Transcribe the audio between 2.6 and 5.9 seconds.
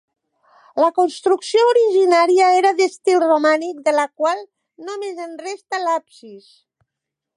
era d'estil romànic, de la qual només en resta